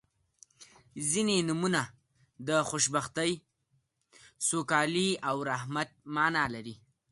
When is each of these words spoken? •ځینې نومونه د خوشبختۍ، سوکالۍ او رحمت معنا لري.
•ځینې 1.09 1.37
نومونه 1.47 1.81
د 2.47 2.49
خوشبختۍ، 2.69 3.31
سوکالۍ 4.47 5.09
او 5.29 5.35
رحمت 5.51 5.89
معنا 6.15 6.43
لري. 6.55 6.75